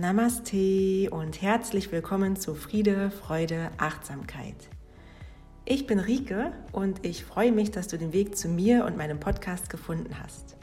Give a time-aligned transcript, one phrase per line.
[0.00, 4.54] Namaste und herzlich willkommen zu Friede, Freude, Achtsamkeit.
[5.64, 9.18] Ich bin Rike und ich freue mich, dass du den Weg zu mir und meinem
[9.18, 10.56] Podcast gefunden hast.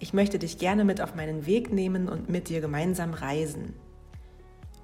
[0.00, 3.74] Ich möchte dich gerne mit auf meinen Weg nehmen und mit dir gemeinsam reisen.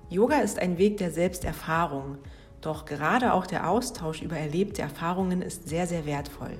[0.09, 2.19] Yoga ist ein Weg der Selbsterfahrung,
[2.61, 6.57] doch gerade auch der Austausch über erlebte Erfahrungen ist sehr, sehr wertvoll.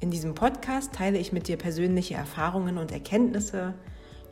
[0.00, 3.74] In diesem Podcast teile ich mit dir persönliche Erfahrungen und Erkenntnisse,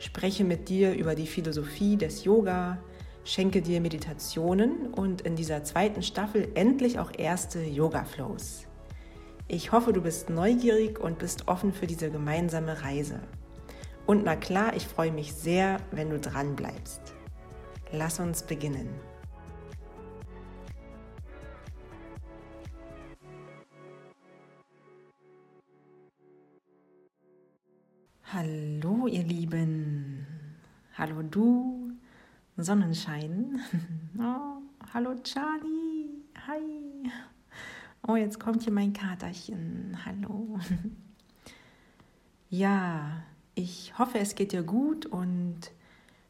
[0.03, 2.79] spreche mit dir über die Philosophie des Yoga,
[3.23, 8.67] schenke dir Meditationen und in dieser zweiten Staffel endlich auch erste Yoga-Flows.
[9.47, 13.19] Ich hoffe, du bist neugierig und bist offen für diese gemeinsame Reise.
[14.07, 17.01] Und na klar, ich freue mich sehr, wenn du dran bleibst.
[17.91, 18.89] Lass uns beginnen.
[28.33, 30.25] Hallo ihr Lieben,
[30.93, 31.91] hallo du,
[32.55, 33.59] Sonnenschein,
[34.17, 34.61] oh,
[34.93, 36.07] hallo Charlie,
[36.47, 37.11] hi,
[38.07, 40.57] oh jetzt kommt hier mein Katerchen, hallo.
[42.49, 43.21] Ja,
[43.53, 45.59] ich hoffe es geht dir gut und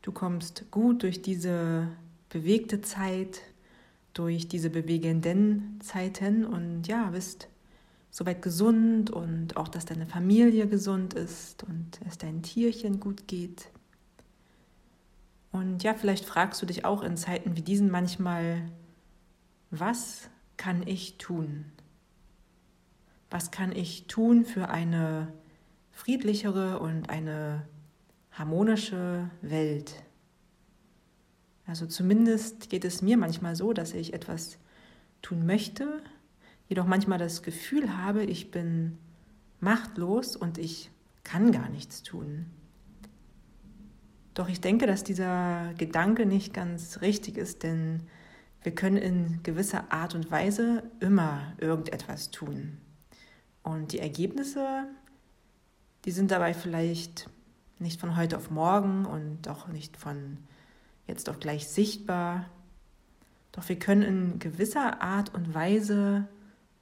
[0.01, 1.87] du kommst gut durch diese
[2.29, 3.41] bewegte Zeit,
[4.13, 7.47] durch diese bewegenden Zeiten und ja, bist
[8.11, 13.71] soweit gesund und auch, dass deine Familie gesund ist und es deinen Tierchen gut geht.
[15.51, 18.69] Und ja, vielleicht fragst du dich auch in Zeiten wie diesen manchmal,
[19.69, 21.65] was kann ich tun?
[23.29, 25.31] Was kann ich tun für eine
[25.91, 27.65] friedlichere und eine
[28.31, 30.03] harmonische Welt?
[31.65, 34.57] Also zumindest geht es mir manchmal so, dass ich etwas
[35.21, 36.01] tun möchte,
[36.71, 38.97] jedoch manchmal das Gefühl habe, ich bin
[39.59, 40.89] machtlos und ich
[41.25, 42.45] kann gar nichts tun.
[44.33, 48.03] Doch ich denke, dass dieser Gedanke nicht ganz richtig ist, denn
[48.63, 52.77] wir können in gewisser Art und Weise immer irgendetwas tun.
[53.63, 54.85] Und die Ergebnisse,
[56.05, 57.29] die sind dabei vielleicht
[57.79, 60.37] nicht von heute auf morgen und auch nicht von
[61.05, 62.45] jetzt auf gleich sichtbar.
[63.51, 66.29] Doch wir können in gewisser Art und Weise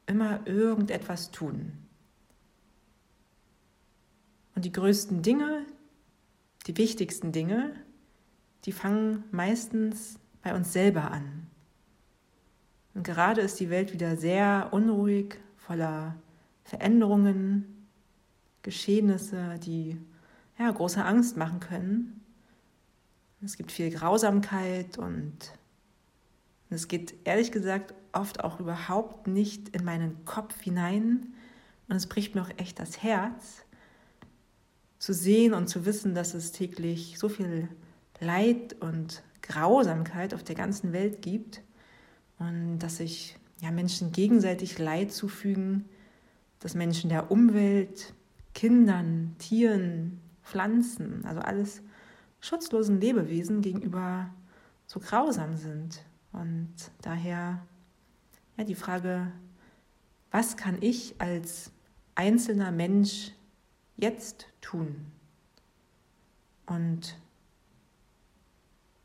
[0.10, 1.72] immer irgendetwas tun.
[4.56, 5.66] Und die größten Dinge,
[6.68, 7.74] die wichtigsten Dinge,
[8.66, 11.48] die fangen meistens bei uns selber an.
[12.96, 16.16] Und gerade ist die Welt wieder sehr unruhig, voller
[16.64, 17.88] Veränderungen,
[18.64, 19.98] Geschehnisse, die
[20.58, 22.22] ja, große Angst machen können.
[23.42, 25.38] Es gibt viel Grausamkeit und
[26.70, 31.34] es geht ehrlich gesagt oft auch überhaupt nicht in meinen Kopf hinein.
[31.88, 33.66] Und es bricht mir auch echt das Herz,
[35.00, 37.70] zu sehen und zu wissen, dass es täglich so viel
[38.20, 41.62] Leid und Grausamkeit auf der ganzen Welt gibt
[42.38, 45.86] und dass sich ja, Menschen gegenseitig Leid zufügen,
[46.60, 48.14] dass Menschen der Umwelt,
[48.54, 51.82] Kindern, Tieren, Pflanzen, also alles
[52.42, 54.30] schutzlosen Lebewesen gegenüber
[54.86, 56.04] so grausam sind.
[56.32, 57.66] Und daher
[58.60, 59.32] ja, die Frage,
[60.32, 61.72] was kann ich als
[62.16, 63.32] einzelner Mensch
[63.96, 65.06] jetzt tun?
[66.66, 67.18] Und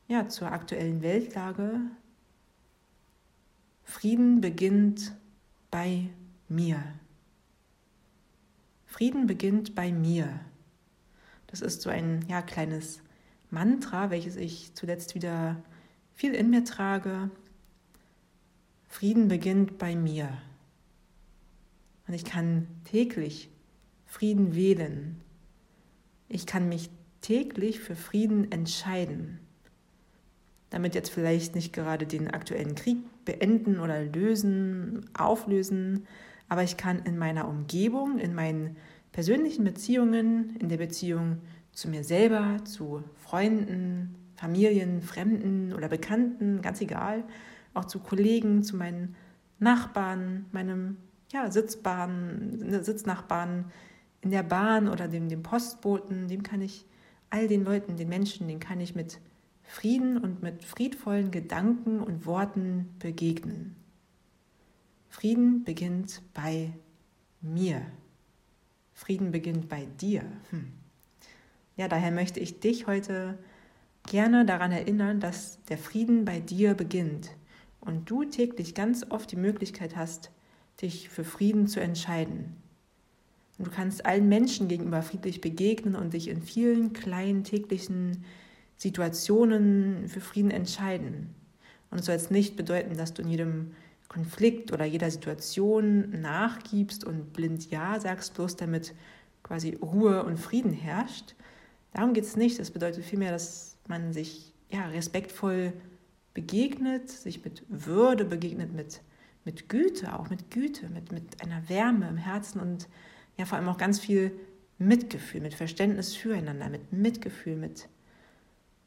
[0.09, 1.79] ja, zur aktuellen Weltlage,
[3.85, 5.15] Frieden beginnt
[5.71, 6.11] bei
[6.49, 6.83] mir.
[8.87, 10.41] Frieden beginnt bei mir.
[11.47, 13.03] Das ist so ein ja, kleines
[13.51, 15.63] Mantra, welches ich zuletzt wieder
[16.13, 17.31] viel in mir trage.
[18.95, 20.29] Frieden beginnt bei mir.
[22.07, 23.51] Und ich kann täglich
[24.07, 25.21] Frieden wählen.
[26.29, 26.91] Ich kann mich
[27.21, 29.41] täglich für Frieden entscheiden.
[30.71, 36.07] Damit jetzt vielleicht nicht gerade den aktuellen Krieg beenden oder lösen, auflösen,
[36.49, 38.77] aber ich kann in meiner Umgebung, in meinen
[39.11, 41.39] persönlichen Beziehungen, in der Beziehung
[41.73, 47.25] zu mir selber, zu Freunden, Familien, Fremden oder Bekannten, ganz egal,
[47.75, 49.17] auch zu Kollegen, zu meinen
[49.59, 50.97] Nachbarn, meinem
[51.33, 53.67] ja, Sitzbahn, Sitznachbarn
[54.21, 56.87] in der Bahn oder dem, dem Postboten, dem kann ich,
[57.31, 59.21] all den Leuten, den Menschen, den kann ich mit
[59.63, 63.75] Frieden und mit friedvollen Gedanken und Worten begegnen.
[65.09, 66.73] Frieden beginnt bei
[67.41, 67.83] mir.
[68.93, 70.23] Frieden beginnt bei dir.
[70.51, 70.73] Hm.
[71.77, 73.39] Ja, daher möchte ich dich heute
[74.07, 77.31] gerne daran erinnern, dass der Frieden bei dir beginnt
[77.85, 80.31] und du täglich ganz oft die Möglichkeit hast,
[80.81, 82.57] dich für Frieden zu entscheiden.
[83.59, 88.25] Und du kannst allen Menschen gegenüber friedlich begegnen und dich in vielen kleinen täglichen
[88.77, 91.35] Situationen für Frieden entscheiden.
[91.91, 93.71] Und es soll jetzt nicht bedeuten, dass du in jedem
[94.09, 98.95] Konflikt oder jeder Situation nachgibst und blind Ja sagst, bloß damit
[99.43, 101.35] quasi Ruhe und Frieden herrscht.
[101.93, 102.59] Darum geht es nicht.
[102.59, 105.73] Das bedeutet vielmehr, dass man sich ja, respektvoll
[106.35, 109.01] begegnet, sich mit Würde begegnet, mit,
[109.45, 112.89] mit Güte, auch mit Güte, mit, mit einer Wärme im Herzen und
[113.39, 114.33] ja vor allem auch ganz viel
[114.79, 117.89] Mitgefühl, mit Verständnis füreinander, mit Mitgefühl, mit,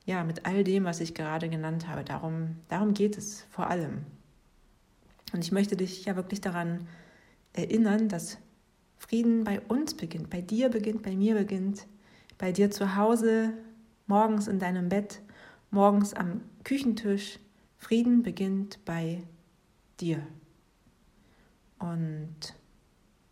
[0.06, 2.04] ja, mit all dem, was ich gerade genannt habe.
[2.04, 4.00] Darum, darum geht es vor allem.
[5.34, 6.88] Und ich möchte dich ja wirklich daran
[7.54, 8.38] erinnern, dass
[8.98, 11.88] Frieden bei uns beginnt, bei dir beginnt, bei mir beginnt,
[12.38, 13.54] bei dir zu Hause,
[14.06, 15.22] morgens in deinem Bett,
[15.72, 17.40] morgens am Küchentisch.
[17.78, 19.24] Frieden beginnt bei
[20.00, 20.26] dir.
[21.80, 22.56] Und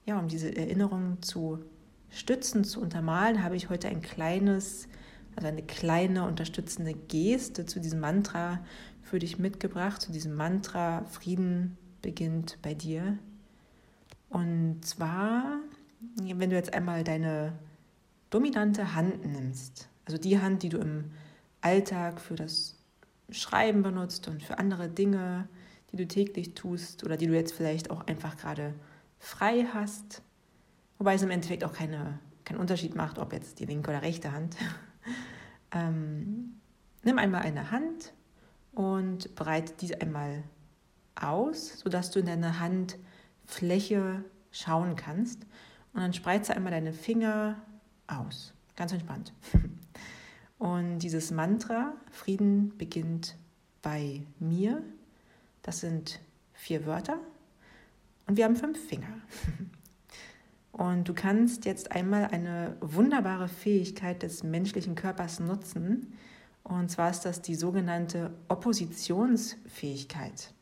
[0.05, 1.63] ja, um diese Erinnerung zu
[2.09, 4.87] stützen, zu untermalen, habe ich heute ein kleines,
[5.35, 8.63] also eine kleine unterstützende Geste zu diesem Mantra
[9.01, 13.17] für dich mitgebracht, zu diesem Mantra Frieden beginnt bei dir.
[14.29, 15.59] Und zwar,
[16.17, 17.53] wenn du jetzt einmal deine
[18.29, 21.11] dominante Hand nimmst, also die Hand, die du im
[21.65, 22.77] Alltag für das
[23.31, 25.49] Schreiben benutzt und für andere Dinge,
[25.91, 28.75] die du täglich tust oder die du jetzt vielleicht auch einfach gerade
[29.17, 30.21] frei hast,
[30.99, 34.31] wobei es im Endeffekt auch keine, keinen Unterschied macht, ob jetzt die linke oder rechte
[34.31, 34.55] Hand.
[35.71, 36.61] ähm,
[37.03, 38.13] nimm einmal eine Hand
[38.73, 40.43] und breite diese einmal
[41.15, 45.41] aus, sodass du in deine Handfläche schauen kannst.
[45.93, 47.55] Und dann spreize einmal deine Finger
[48.05, 48.53] aus.
[48.75, 49.33] Ganz entspannt.
[50.57, 53.35] Und dieses Mantra, Frieden beginnt
[53.81, 54.81] bei mir,
[55.61, 56.19] das sind
[56.53, 57.19] vier Wörter
[58.27, 59.07] und wir haben fünf Finger.
[60.71, 66.17] Und du kannst jetzt einmal eine wunderbare Fähigkeit des menschlichen Körpers nutzen.
[66.63, 70.53] Und zwar ist das die sogenannte Oppositionsfähigkeit.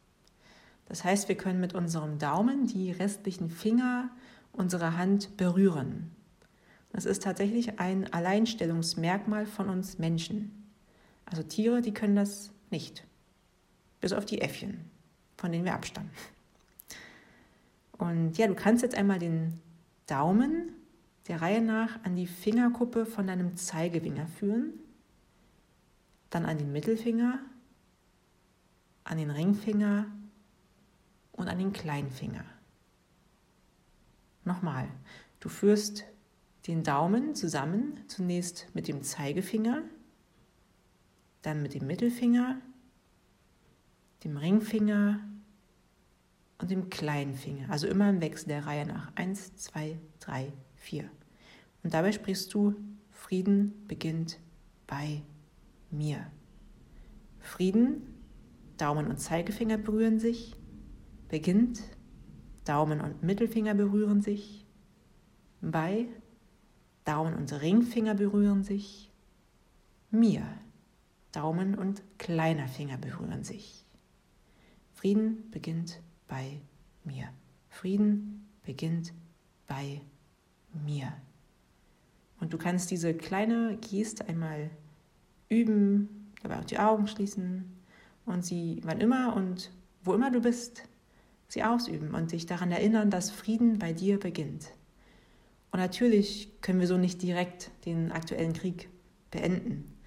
[0.86, 4.12] Das heißt, wir können mit unserem Daumen die restlichen Finger
[4.52, 6.12] unserer Hand berühren.
[6.94, 10.70] Das ist tatsächlich ein Alleinstellungsmerkmal von uns Menschen.
[11.26, 13.06] Also Tiere, die können das nicht.
[14.00, 14.90] Bis auf die Äffchen,
[15.36, 16.12] von denen wir abstammen.
[17.98, 19.60] Und ja, du kannst jetzt einmal den
[20.06, 20.72] Daumen
[21.28, 24.74] der Reihe nach an die Fingerkuppe von deinem Zeigefinger führen,
[26.30, 27.40] dann an den Mittelfinger,
[29.04, 30.06] an den Ringfinger
[31.32, 32.44] und an den Kleinfinger.
[34.44, 34.90] Nochmal,
[35.40, 36.04] du führst
[36.68, 39.84] den Daumen zusammen, zunächst mit dem Zeigefinger,
[41.42, 42.62] dann mit dem Mittelfinger,
[44.24, 45.20] dem Ringfinger
[46.60, 47.70] und dem Kleinfinger.
[47.70, 49.14] Also immer im Wechsel der Reihe nach.
[49.16, 51.10] Eins, zwei, drei, vier.
[51.84, 52.76] Und dabei sprichst du,
[53.12, 54.40] Frieden beginnt
[54.88, 55.22] bei
[55.92, 56.32] mir.
[57.40, 58.04] Frieden,
[58.78, 60.56] Daumen und Zeigefinger berühren sich,
[61.28, 61.84] beginnt,
[62.64, 64.66] Daumen und Mittelfinger berühren sich,
[65.62, 66.08] bei
[67.06, 69.12] Daumen und Ringfinger berühren sich.
[70.12, 70.44] Mir.
[71.32, 73.86] Daumen und kleiner Finger berühren sich.
[74.94, 76.62] Frieden beginnt bei
[77.04, 77.30] mir.
[77.70, 79.14] Frieden beginnt
[79.68, 80.02] bei
[80.86, 81.12] mir.
[82.40, 84.70] Und du kannst diese kleine Geste einmal
[85.50, 87.66] üben, dabei auch die Augen schließen
[88.26, 89.72] und sie, wann immer und
[90.04, 90.84] wo immer du bist,
[91.48, 94.74] sie ausüben und dich daran erinnern, dass Frieden bei dir beginnt.
[95.74, 98.90] Und natürlich können wir so nicht direkt den aktuellen Krieg
[99.32, 99.98] beenden.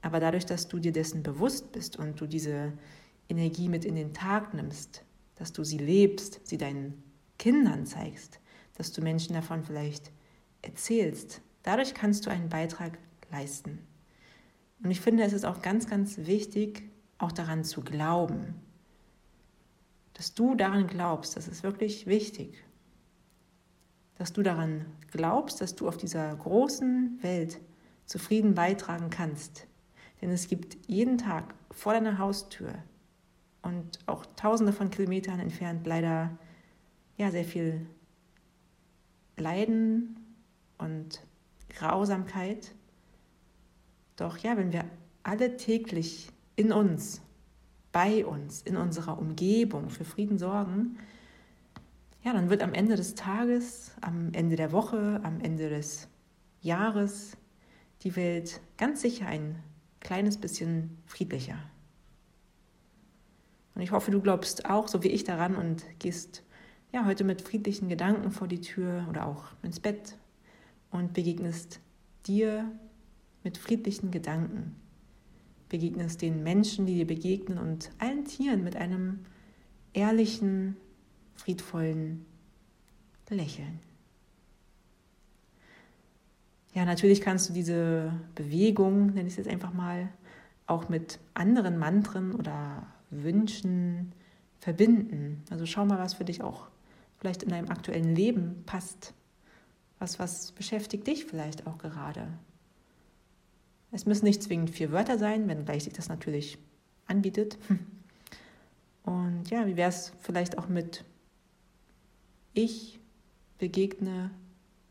[0.00, 2.72] Aber dadurch, dass du dir dessen bewusst bist und du diese
[3.28, 5.02] Energie mit in den Tag nimmst,
[5.34, 7.02] dass du sie lebst, sie deinen
[7.38, 8.38] Kindern zeigst,
[8.74, 10.12] dass du Menschen davon vielleicht
[10.62, 12.96] erzählst, dadurch kannst du einen Beitrag
[13.32, 13.80] leisten.
[14.84, 18.54] Und ich finde, es ist auch ganz, ganz wichtig, auch daran zu glauben.
[20.12, 22.62] Dass du daran glaubst, das ist wirklich wichtig
[24.18, 27.60] dass du daran glaubst, dass du auf dieser großen Welt
[28.06, 29.66] zufrieden beitragen kannst.
[30.20, 32.72] Denn es gibt jeden Tag vor deiner Haustür
[33.62, 36.38] und auch tausende von Kilometern entfernt leider
[37.16, 37.86] ja, sehr viel
[39.36, 40.16] Leiden
[40.78, 41.20] und
[41.68, 42.74] Grausamkeit.
[44.16, 44.84] Doch ja, wenn wir
[45.22, 47.20] alle täglich in uns,
[47.92, 50.98] bei uns, in unserer Umgebung für Frieden sorgen,
[52.26, 56.08] ja, dann wird am Ende des Tages, am Ende der Woche, am Ende des
[56.60, 57.36] Jahres
[58.02, 59.62] die Welt ganz sicher ein
[60.00, 61.58] kleines bisschen friedlicher.
[63.76, 66.42] Und ich hoffe, du glaubst auch, so wie ich daran und gehst
[66.92, 70.18] ja heute mit friedlichen Gedanken vor die Tür oder auch ins Bett
[70.90, 71.78] und begegnest
[72.26, 72.68] dir
[73.44, 74.74] mit friedlichen Gedanken.
[75.68, 79.20] begegnest den Menschen, die dir begegnen und allen Tieren mit einem
[79.92, 80.76] ehrlichen,
[81.36, 82.24] friedvollen
[83.28, 83.80] Lächeln.
[86.74, 90.08] Ja, natürlich kannst du diese Bewegung, nenne ich es jetzt einfach mal,
[90.66, 94.12] auch mit anderen Mantren oder Wünschen
[94.58, 95.42] verbinden.
[95.50, 96.68] Also schau mal, was für dich auch
[97.18, 99.14] vielleicht in deinem aktuellen Leben passt.
[99.98, 102.28] Was, was beschäftigt dich vielleicht auch gerade?
[103.92, 106.58] Es müssen nicht zwingend vier Wörter sein, wenn gleich sich das natürlich
[107.06, 107.56] anbietet.
[109.04, 111.04] Und ja, wie wäre es vielleicht auch mit
[112.58, 112.98] Ich
[113.58, 114.30] begegne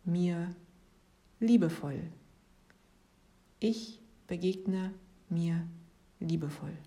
[0.03, 0.55] mir
[1.39, 2.00] liebevoll.
[3.60, 4.93] Ich begegne
[5.29, 5.65] mir
[6.19, 6.77] liebevoll.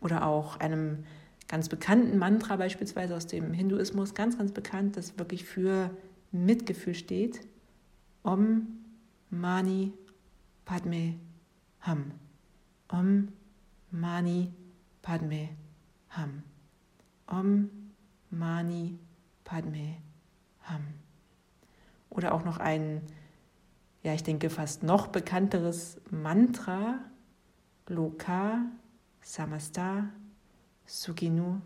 [0.00, 1.04] Oder auch einem
[1.48, 5.90] ganz bekannten Mantra beispielsweise aus dem Hinduismus, ganz, ganz bekannt, das wirklich für
[6.30, 7.40] Mitgefühl steht.
[8.22, 8.68] Om
[9.28, 9.92] Mani
[10.64, 11.16] Padme
[11.80, 12.12] Ham.
[12.86, 13.26] Om
[13.90, 14.52] Mani
[15.02, 15.48] Padme
[16.10, 16.44] Ham.
[17.26, 17.83] Om
[18.38, 18.98] Mani
[19.44, 19.96] Padme
[20.62, 20.82] Ham.
[22.10, 23.02] Oder auch noch ein,
[24.02, 27.00] ja, ich denke fast noch bekannteres Mantra,
[27.86, 28.64] Loka
[29.20, 30.08] Samasta
[30.86, 31.60] Suginu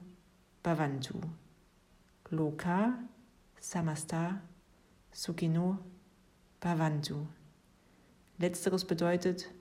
[0.62, 1.20] Bhavantu.
[2.30, 2.94] Loka
[3.60, 4.40] Samasta
[5.12, 5.78] Suginu
[6.60, 7.26] Bhavantu.
[8.38, 9.52] Letzteres bedeutet,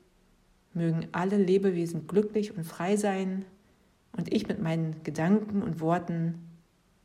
[0.73, 3.45] mögen alle Lebewesen glücklich und frei sein
[4.11, 6.46] und ich mit meinen Gedanken und Worten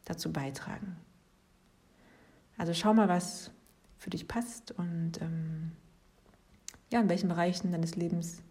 [0.05, 0.97] dazu beitragen.
[2.57, 3.51] Also schau mal, was
[3.99, 5.73] für dich passt und ähm,
[6.91, 8.43] ja, in welchen Bereichen deines Lebens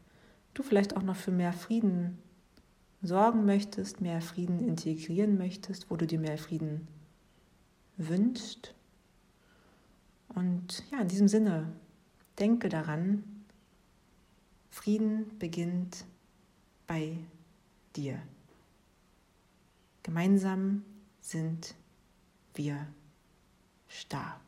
[0.53, 2.17] du vielleicht auch noch für mehr Frieden
[3.01, 6.87] sorgen möchtest, mehr Frieden integrieren möchtest, wo du dir mehr Frieden
[7.97, 8.75] wünschst.
[10.29, 11.71] Und ja, in diesem Sinne,
[12.39, 13.23] denke daran,
[14.69, 16.05] Frieden beginnt
[16.87, 17.17] bei
[17.95, 18.21] dir.
[20.03, 20.83] Gemeinsam
[21.21, 21.75] sind
[22.53, 22.87] wir
[23.87, 24.41] stark.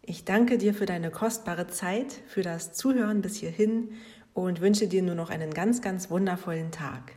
[0.00, 3.90] Ich danke dir für deine kostbare Zeit, für das Zuhören bis hierhin
[4.32, 7.12] und wünsche dir nur noch einen ganz, ganz wundervollen Tag.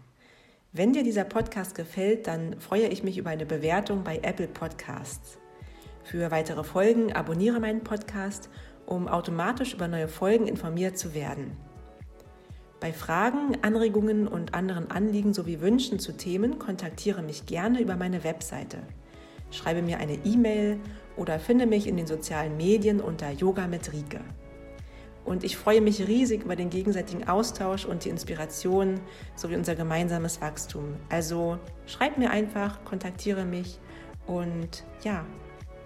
[0.74, 5.38] Wenn dir dieser Podcast gefällt, dann freue ich mich über eine Bewertung bei Apple Podcasts.
[6.04, 8.50] Für weitere Folgen abonniere meinen Podcast,
[8.86, 11.56] um automatisch über neue Folgen informiert zu werden.
[12.82, 18.24] Bei Fragen, Anregungen und anderen Anliegen sowie Wünschen zu Themen kontaktiere mich gerne über meine
[18.24, 18.80] Webseite.
[19.52, 20.80] Schreibe mir eine E-Mail
[21.16, 24.22] oder finde mich in den sozialen Medien unter Yoga mit Rike.
[25.26, 29.00] Und ich freue mich riesig über den gegenseitigen Austausch und die Inspiration
[29.36, 30.96] sowie unser gemeinsames Wachstum.
[31.10, 33.78] Also schreib mir einfach, kontaktiere mich
[34.26, 35.24] und ja,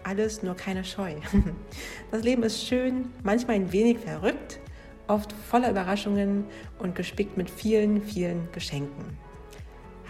[0.06, 1.16] alles nur keine Scheu.
[2.12, 4.62] Das Leben ist schön, manchmal ein wenig verrückt,
[5.08, 6.46] oft voller Überraschungen
[6.80, 9.18] und gespickt mit vielen, vielen Geschenken.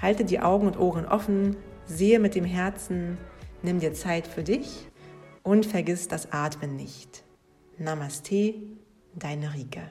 [0.01, 3.17] Halte die Augen und Ohren offen, sehe mit dem Herzen,
[3.61, 4.87] nimm dir Zeit für dich
[5.43, 7.23] und vergiss das Atmen nicht.
[7.77, 8.55] Namaste,
[9.13, 9.81] deine Rike.